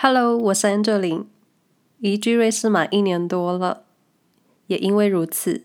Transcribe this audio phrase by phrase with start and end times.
[0.00, 1.24] Hello，我是 Angeline，
[1.98, 3.82] 移居瑞士满一年多了，
[4.68, 5.64] 也因为如此，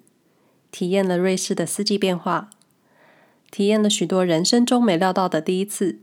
[0.72, 2.50] 体验了瑞士的四季变化，
[3.52, 6.00] 体验了许多人生中没料到的第一次。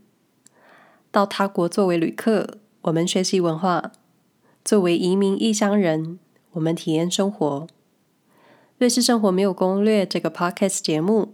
[1.11, 3.91] 到他国作为旅客，我们学习文化；
[4.63, 6.17] 作为移民异乡人，
[6.51, 7.67] 我们体验生活。
[8.77, 11.33] 瑞士生活没有攻略这个 Podcast 节目，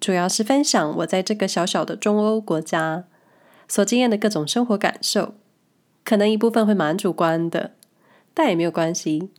[0.00, 3.04] 主要是分享我在这个小小的中欧国家
[3.68, 5.34] 所经验的各种生活感受。
[6.10, 7.70] 可能一部分会蛮主观的，
[8.34, 9.30] 但也没有关系，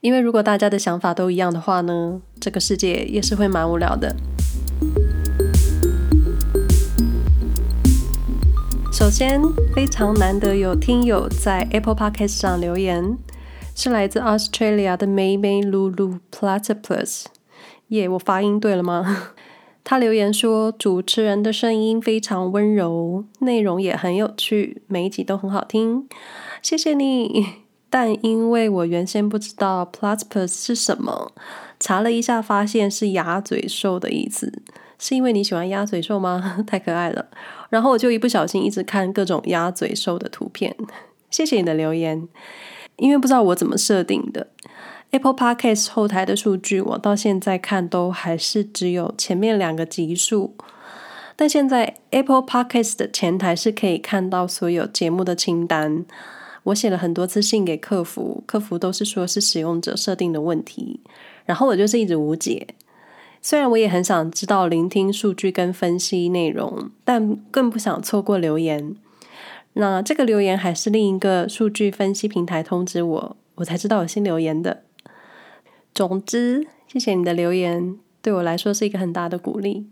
[0.00, 4.16] 因为如果大家的想法都一样的话呢，这个世界也是会蛮无聊的。
[8.92, 9.40] 首先，
[9.72, 13.16] 非常难得有听友在 Apple Podcast 上留言，
[13.76, 17.26] 是来自 Australia 的 May May Lulu Platypus。
[17.90, 19.31] 耶，我发音对了吗？
[19.84, 26.08] 他留言说，主持人的声音非常温柔，内容也很有趣，每一集都很好听。
[26.62, 27.46] 谢谢你。
[27.90, 31.32] 但因为我原先不知道 platypus 是什么，
[31.78, 34.62] 查了一下，发现是鸭嘴兽的意思。
[34.98, 36.62] 是因为你喜欢鸭嘴兽吗？
[36.66, 37.26] 太可爱了。
[37.68, 40.74] 然后我就一不小心一直看各种鸭嘴兽的图片。
[41.28, 42.28] 谢谢你的留言。
[42.96, 44.46] 因为不知道我怎么设定的。
[45.12, 50.54] Apple Podcast 后台的数据，我到现在看都还是只有前面两个集数，
[51.36, 56.06] 但现在 Apple Podcast 的前台是可以看到所有节目的清单。
[56.62, 61.00] 我写了很多次信给客服，客服都是说是使用者设定的问题，
[61.44, 62.68] 然后我就是一直无解。
[63.42, 68.96] 虽然我也很想知道聆听数据跟分析内容，但更不想错过留言。
[69.74, 74.84] 那这个留言还是另一个数据分析平台通知我，我才知道有新留言的。
[75.94, 79.86] 总之，谢谢你的留言，对我来说是一个很大的鼓励。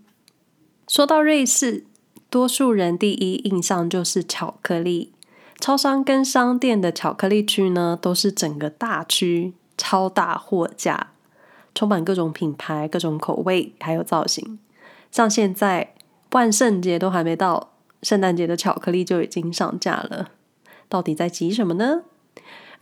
[0.87, 1.85] 说到瑞士，
[2.29, 5.13] 多数人第一印象就是巧克力。
[5.59, 11.11] 超商跟商店的巧克力区呢，都是整个大区，超大货架，
[11.75, 14.57] 充满各种品牌、各种口味，还有造型。
[15.11, 15.93] 像现在
[16.31, 20.31] 万圣节都还没到，圣诞节的巧克力就已经上架了。
[20.89, 22.01] 到底在急什么呢？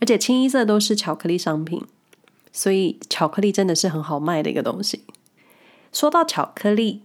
[0.00, 1.84] 而且清一色都是巧克力商品。
[2.52, 5.04] 所以巧克力真的是很好卖的一个东西。
[5.92, 7.02] 说到巧克力，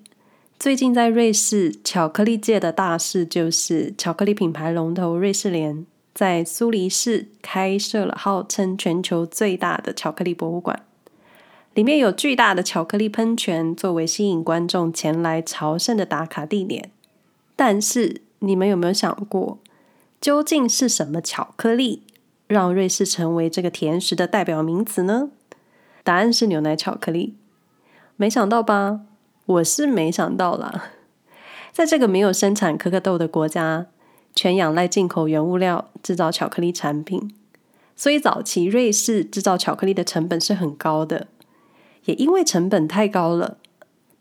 [0.59, 10.85] 最近在瑞士巧克力界的大事就是巧克力品牌龙头瑞士莲在苏黎世开设了号称全球最大的巧克力博物馆，
[11.73, 16.91] 里面有巨大的巧克力喷泉作为吸引观众前来朝圣的打卡地点。
[17.55, 19.59] 但是你们有没有想过，
[20.21, 22.03] 究竟是什么巧克力？
[22.55, 25.27] 让瑞士成为这个甜食的代表名词呢？
[26.05, 27.35] 答案是牛奶巧克力。
[28.15, 29.01] 没想到吧？
[29.45, 30.91] 我是没想到啦。
[31.73, 33.87] 在这个没有生产可可豆的国家，
[34.33, 37.35] 全仰赖进口原物料制造巧克力产品，
[37.97, 41.27] 所以早期瑞士制造巧克力的成本是很高的。
[42.05, 43.57] 也因为成本太高了，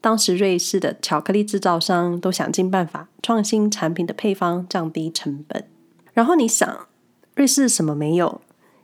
[0.01, 5.69] 当时瑞士的巧克力制造商都想尽办法创新产品的配方，降低成本。
[6.13, 6.89] 然后你想。
[7.35, 8.41] 瑞士什么没有？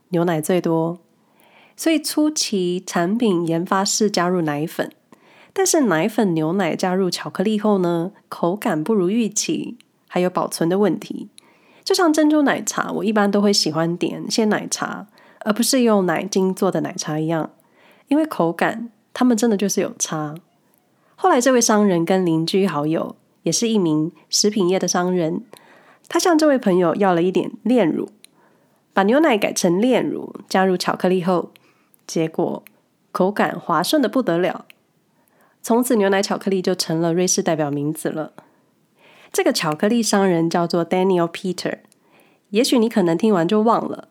[0.09, 0.99] 牛奶最多，
[1.77, 4.91] 所以初期产品研发是加入奶粉，
[5.53, 9.78] 但是奶粉、牛奶加入巧克力后呢，口感不如预期，
[10.09, 11.28] 还有保存的问题。
[11.84, 15.06] 就像珍珠奶茶，我一般都会喜欢点鲜奶茶，
[15.44, 17.50] 而不是用奶精做的奶茶一样，
[18.09, 20.34] 因为口感他们真的就是有差。
[21.15, 25.44] 后来这位商人跟邻居好友，也是一名食品业的商人，
[26.09, 28.09] 他向这位朋友要了一点炼乳。
[28.93, 31.53] 把牛奶改成炼乳，加入巧克力后，
[32.06, 32.65] 结果
[33.12, 34.67] 口感滑顺的不得了。
[35.62, 38.33] 从此，牛奶巧克力就成了瑞士代表名词了。
[39.33, 41.78] 这个巧克力商人叫做 Daniel Peter，
[42.51, 44.09] 也许你可能听完就忘了，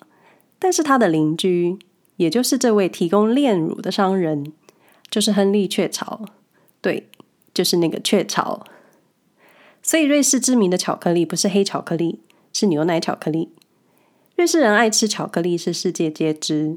[0.57, 1.77] 但是他的邻居，
[2.15, 4.53] 也就是这位提供炼乳的商人，
[5.09, 6.25] 就是亨利雀巢。
[6.81, 7.09] 对，
[7.53, 8.65] 就是那个雀巢。
[9.81, 12.21] 所以，瑞士知名的巧克力不是黑巧克力，
[12.53, 13.49] 是牛奶巧克力。
[14.39, 16.73] 瑞士人爱吃巧克力是世界皆知，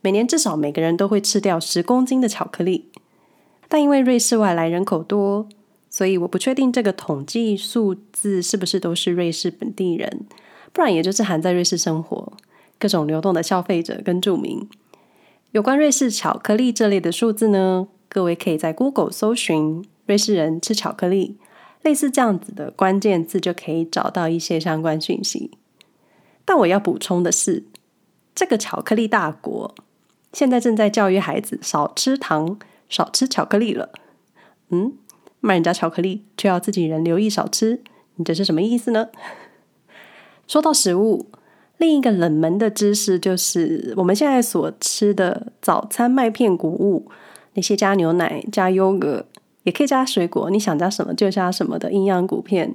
[0.00, 2.88] 每年至少每个人都会吃掉十公斤的巧克力。
[3.68, 5.46] 但因为瑞士外来人口多，
[5.90, 10.24] 所以我不确定这个统计数字是不是都是瑞士本地人，
[10.72, 12.32] 不然也就是含在瑞士生活、
[12.78, 14.66] 各种流动的消费者跟住民。
[15.50, 21.36] 有关瑞士巧克力这类的数字呢，各位可以在 Google 搜寻“瑞士人吃巧克力”，
[21.84, 25.50] 类似这样子的关键字就可以找到一些相关讯息。
[26.44, 27.64] 但我要补充的是，
[28.34, 29.74] 这个巧克力大国
[30.32, 32.58] 现在正在教育孩子少吃糖、
[32.88, 33.90] 少吃巧克力了。
[34.70, 34.94] 嗯，
[35.40, 37.82] 卖人家巧克力，却要自己人留意少吃，
[38.16, 39.08] 你这是什么意思呢？
[40.48, 41.26] 说到食物，
[41.78, 47.10] 另一个冷门的知识就是，我们现在所吃的早餐麦片谷物，
[47.54, 49.26] 那些加牛奶、加优格，
[49.64, 52.74] 也可以加水果，你想加什么就加什么的营养谷片，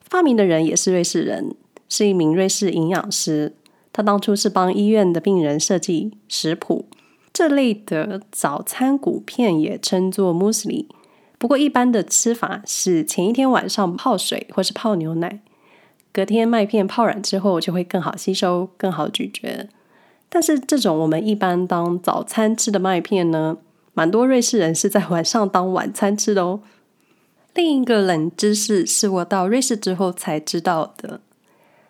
[0.00, 1.54] 发明的人也是瑞士人，
[1.88, 3.54] 是一名瑞士营养师。
[3.92, 6.86] 他当初是帮医院的病人设计食谱。
[7.32, 10.86] 这类的早餐谷片也称作 muesli，
[11.38, 15.40] 不过一般的吃法是前一天晚上泡水或是泡牛奶。
[16.12, 19.68] 隔天麦片泡软之后就会更好吸收、更好咀嚼。
[20.30, 23.58] 但是这种我们一般当早餐吃的麦片呢，
[23.92, 26.60] 蛮多瑞士人是在晚上当晚餐吃的哦。
[27.54, 31.20] 另一个冷知识是我到瑞士之后才知道的，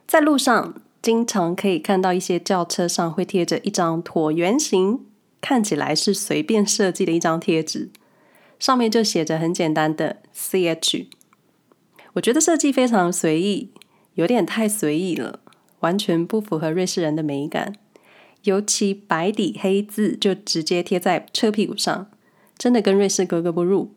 [0.06, 5.00] 在路上经常可以看到一些轿车上会贴着一张椭圆形，
[5.41, 7.91] 看起来是随便设计的一张贴纸，
[8.58, 11.06] 上面就写着很简单的 CH。
[12.14, 13.70] 我觉得设计非常随意。
[14.14, 15.41] 有点太随意了，
[15.81, 17.75] 完全不符合瑞士人的美感。
[18.44, 22.11] 尤其白底黑字就直接贴在车屁股上，
[22.56, 23.93] 真的跟瑞士格格不入。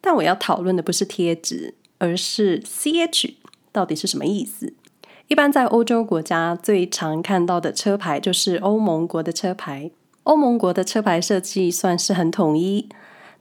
[0.00, 3.34] 但我要讨论的不是贴纸，而是 CH
[3.70, 4.74] 到底是什么意思？
[5.28, 9.90] 一般在欧洲国家最常看到的车牌就是欧盟国的车牌。
[10.22, 12.88] 欧盟国的车牌设计算是很统一。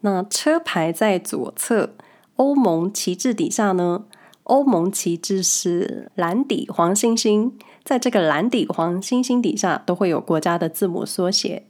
[0.01, 1.93] 那车牌在左侧，
[2.35, 4.03] 欧盟旗帜底下呢？
[4.43, 11.63] 欧盟旗帜是蓝底黄星星，在这个蓝底黄星星底下都会有国家的字母缩写。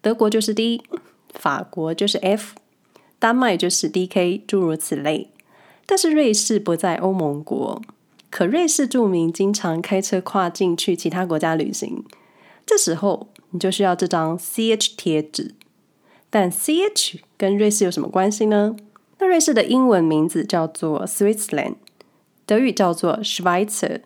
[0.00, 0.82] 德国就是 D，
[1.32, 2.56] 法国就是 F，
[3.20, 5.30] 丹麦就是 DK，诸如此类。
[5.86, 7.80] 但是瑞士不在欧盟国，
[8.34, 12.04] 可瑞士住民经常开车跨境去其他国家旅行，
[12.66, 15.54] 这时候你就需要这张 CH 贴纸。
[16.30, 18.74] 但 CH 跟瑞士有什么关系呢？
[19.20, 21.76] 那瑞士的英文名字叫做 Switzerland。
[22.44, 24.00] 德语叫做 Schweizer，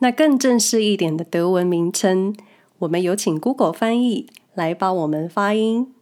[0.00, 2.36] 那更正式一点的德文名称，
[2.80, 5.94] 我们有请 Google 翻译来帮我们发音。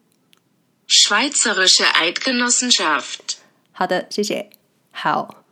[0.88, 3.36] Schweizerische Eidgenossenschaft。
[3.70, 4.50] 好的，谢谢。
[4.90, 5.44] 好，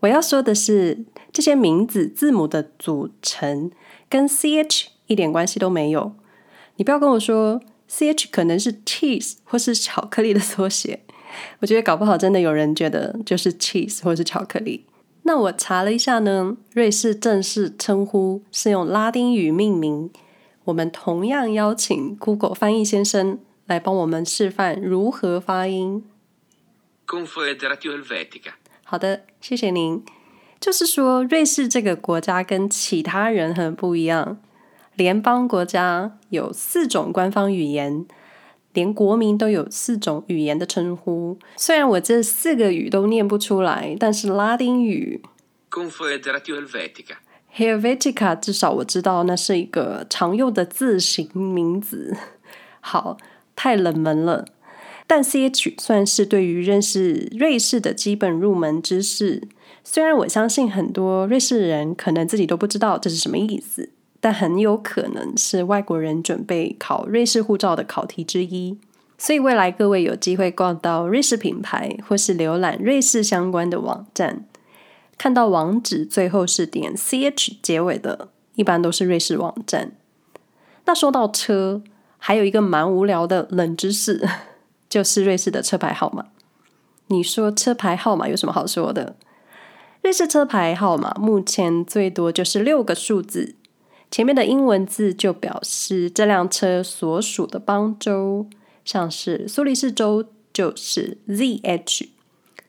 [0.00, 3.70] 我要说的是，这些名字字母的组成
[4.08, 6.14] 跟 CH 一点关系都没有。
[6.76, 7.60] 你不要跟我说
[7.90, 11.00] CH 可能是 cheese 或是巧克力的缩写，
[11.58, 14.86] 我觉得搞不好真的有人觉得就是 cheese 或是巧克力。
[15.24, 20.10] 那我查了一下呢，瑞士正式称呼是用拉丁语命名。
[20.66, 26.04] 我们同样邀请 Google 翻译先生来帮我们示范如何发音。
[27.06, 28.52] Confederazione Helvetica。
[28.84, 30.04] 好的，谢谢您。
[30.60, 34.38] 就是说，瑞士这个国家跟其他人很不一样，
[34.96, 38.06] 联邦国家有四种官方语言。
[38.72, 45.22] 连国民都有四种语言的称呼，虽然我这四个语都念不出来，但是拉丁语
[45.70, 47.14] Confederazione Helvetica
[47.54, 52.16] Helvetica 至少我知道那是一个常用的字形名字。
[52.80, 53.16] 好，
[53.54, 54.44] 太冷门了，
[55.06, 59.46] 但 CH 算是对于认识瑞士的基本入门知识。
[59.84, 63.90] 虽然我相信很多瑞士人可能自己都不知道这是什么意思。
[64.20, 68.78] 但很有可能是外国人准备考瑞士护照的考题之一，
[69.18, 74.46] 所以未来各位有机会逛到瑞士品牌或是浏览瑞士相关的网站，
[75.18, 79.92] 看到网址最后是点 ch 结尾的，一般都是瑞士网站。
[80.86, 81.82] 那说到车，
[82.16, 84.26] 还有一个蛮无聊的冷知识，
[84.88, 86.28] 就是瑞士的车牌号码。
[87.08, 89.16] 你说车牌号码有什么好说的？
[90.04, 93.54] 瑞士车牌号码目前最多就是六个数字。
[94.10, 98.46] 前面的英文字就表示这辆车所属的邦州，
[98.84, 102.08] 像是苏黎世州就是 ZH，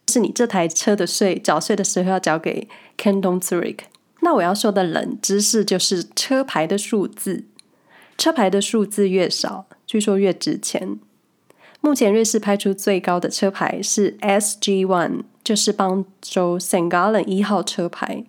[0.07, 3.79] 是你这台车的税缴税的时候要交给 Canton Zurich。
[4.21, 7.43] 那我要说的冷知识就是车牌的数字，
[8.17, 10.97] 车牌的数字越少，据说越值钱。
[11.81, 16.89] 目前瑞士拍出最高的车牌是 SG1，就是邦州 St.
[16.89, 18.25] Gallen 一号车牌。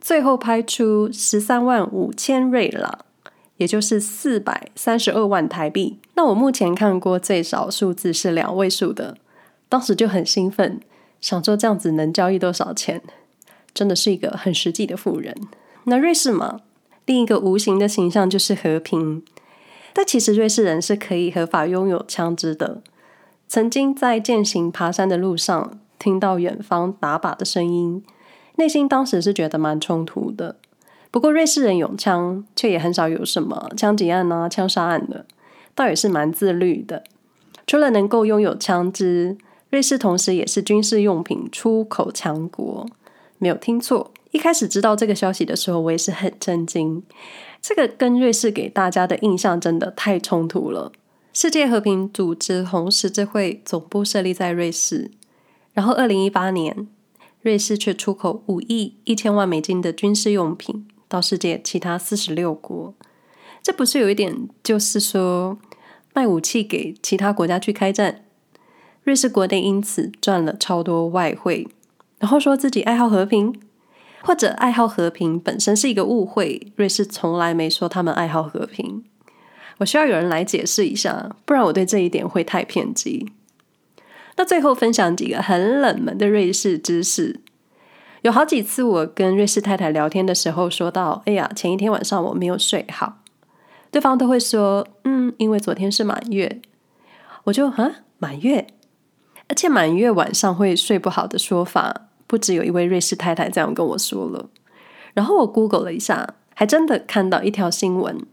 [0.00, 2.98] 最后拍出十三万五千瑞郎，
[3.58, 5.98] 也就是四百三十二万台币。
[6.14, 9.16] 那我目前看过最少数字是两位数的，
[9.68, 10.80] 当时就很兴奋，
[11.20, 13.02] 想说这样子能交易多少钱？
[13.72, 15.34] 真的是一个很实际的富人。
[15.84, 16.60] 那瑞士嘛，
[17.06, 19.22] 另一个无形的形象就是和平，
[19.92, 22.82] 但其实瑞士人是可以合法拥有枪支的。
[23.46, 28.04] 曾经在健行爬山的路上，听到远方打靶的声音。
[28.56, 30.56] 内心当时是觉得蛮冲突的，
[31.10, 35.24] 不过瑞士人拥枪却也很少有什么枪击案啊、枪杀案的，
[35.74, 37.02] 倒也是蛮自律的。
[37.66, 39.38] 除了能够拥有枪支，
[39.70, 42.86] 瑞士同时也是军事用品出口强国。
[43.38, 47.02] 没有听错，一开始知道这个消息的时候，我也是很震惊。
[47.62, 50.92] 这个跟瑞士给大家的印象真的太冲突了。
[51.32, 55.10] 世界和平组织红十字会总部设立在瑞士，
[55.74, 56.88] 然后二零一八年，
[57.42, 62.94] 瑞士却出口五亿一千万美金的军事用品到世界其他四十六国。
[63.62, 65.58] 这不是有一点就是说
[66.14, 68.22] 卖武器给其他国家去开战？
[69.02, 71.68] 瑞士国内因此赚了超多外汇，
[72.18, 73.54] 然后说自己爱好和平。
[74.26, 79.04] 或者爱好和平本身是一个误会，瑞士从来没说他们爱好和平。
[79.76, 83.30] 我需要有人来解释一下，不然我对这一点会太偏激。
[84.36, 87.40] 那最后分享几个很冷门的瑞士知识。
[88.22, 93.18] 有好几次我跟瑞士太太聊天的时候，说到：“哎呀，前一天晚上我没有睡好。”
[93.92, 96.60] 对方都会说：“嗯，因为昨天是满月。”
[97.44, 98.66] 我就啊，满月，
[99.48, 102.08] 而且满月晚上会睡不好的说法。
[102.26, 104.48] 不只有一位瑞士太太这样跟我说了，
[105.12, 108.26] 然后我 Google 了一下，还真的看到一条新闻：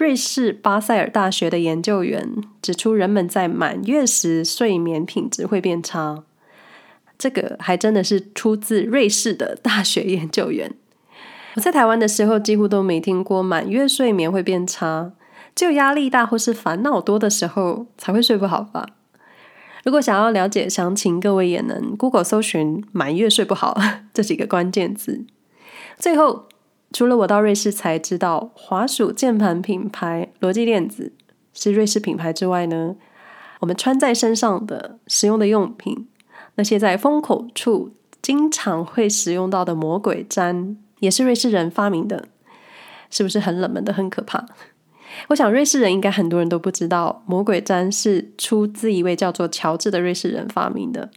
[0.00, 2.26] 瑞士巴塞尔大学的研究员
[2.62, 6.24] 指出，人们在满月时睡眠品质会变差。
[7.18, 10.72] 这个还真的是出自瑞士的大学研究员。
[11.54, 15.12] 我在台湾的时候几乎都没听过满月睡眠会变差，
[15.54, 18.86] 只有压力大或是烦恼多的时候才会睡不好吧。
[19.84, 23.78] 如果想要了解详情，各位也能 Google 搜寻“满月睡不好”
[24.14, 25.26] 这几个关键字。
[25.98, 26.46] 最后，
[26.92, 31.12] 除了我到瑞士才知道滑鼠键盘品牌罗技电子
[31.54, 32.96] 是瑞士品牌之外呢，
[33.60, 36.08] 我们穿在身上的实用的用品，
[36.56, 42.26] 那些在风口处经常会使用到的魔鬼毡，也是瑞士人发明的，
[43.10, 44.46] 是不是很冷门的、很可怕？
[45.28, 51.10] 我想瑞士人应该很多人都不知道，魔鬼毡是出自一位叫做乔治的瑞士人发明的。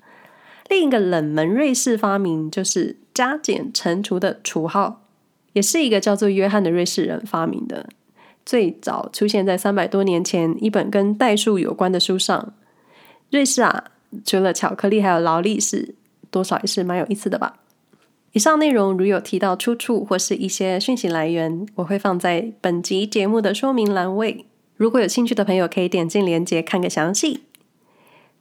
[0.69, 5.02] 另一个冷门瑞士发明就是加减乘除的除号，
[5.53, 7.89] 也是一个叫做约翰的瑞士人发明的。
[8.45, 12.53] 最早出现在三百多年前一本跟代数有关的书上。
[13.31, 13.85] 瑞士啊，
[14.25, 15.95] 除了巧克力还有劳力士，
[16.29, 17.59] 多少也是蛮有意思的吧。
[18.33, 24.45] 以上内容如有提到出处或是一些讯息来源，我会放在本集节目的说明栏位。
[24.75, 27.43] 如果有兴趣的朋友，可以点进链接看个详细。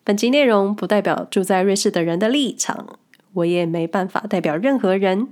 [0.02, 2.98] 本集内容不代表住在瑞士的人的立场，
[3.34, 5.28] 我也没办法代表任何人，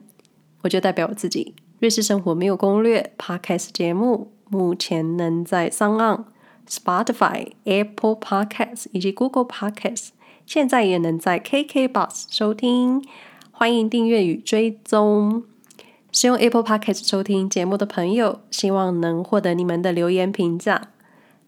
[0.62, 1.54] 我就代表我自己。
[1.80, 6.24] 瑞士生活没有攻略 Podcast 节目目前能在 s o n On、
[6.68, 10.10] Spotify、Apple Podcasts 以及 Google Podcasts，
[10.44, 13.02] 现在也能在 KKBOX 收听。
[13.50, 15.44] 欢迎订阅与追踪。
[16.12, 20.88] 使用 Apple Podcast 收听节目的朋友，希望能获得你们的留言评价。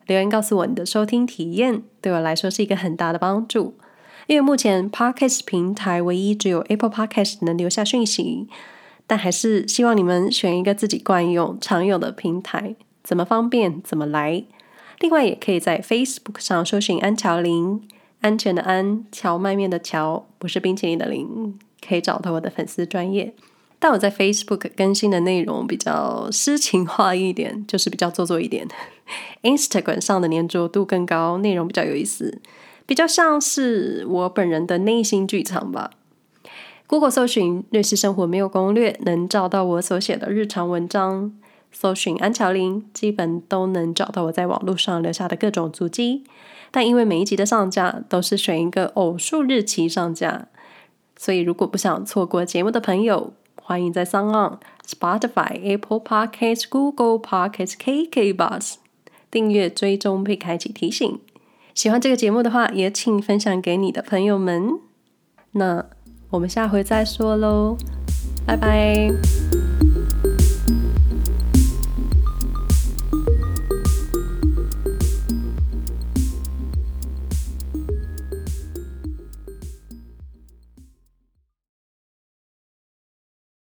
[0.07, 3.75] 留言告诉我你的收听体验，对我来说是一个很大的帮助。
[4.29, 8.49] 因为目前 Podcast 平台唯一只有 Apple Podcast 能留下讯息，
[9.12, 14.42] 但还是希望你们选一个自己惯用、常用的平台，怎么方便怎么来。
[15.00, 17.87] 另外，也可以在 Facebook 上搜寻安乔林，
[18.23, 21.59] 安全的安，荞麦面的荞，不是冰淇淋的淋。
[21.87, 23.35] 可以找到我的粉丝专业，
[23.78, 28.66] 但我在 Facebook 更新的内容比较诗情画意一点，就是比较做作一点。
[29.42, 32.40] Instagram 上的黏着度更高，内容比较有意思，
[32.87, 35.90] 比较像是我本人的内心剧场吧。
[36.93, 41.33] Google 搜寻“瑞士生活没有攻略”，能找到我所写的日常文章。
[41.71, 46.23] 搜寻安乔林，基本都能找到我在网络上留下的各种足迹。
[46.71, 50.49] 但因为每一集的上架都是选一个偶数日期上架。
[51.17, 58.75] 所以，如果不想错过节目的朋友，欢迎在 s o n On、Spotify、Apple Podcast、Google Podcast、KKBOX
[59.31, 61.19] 订阅追踪并开启提醒。
[61.75, 64.79] 喜欢这个节目的话，也请分享给你的朋友们。
[65.53, 65.87] 那
[66.33, 67.77] 我们下回再说喽，
[68.47, 69.42] 拜拜。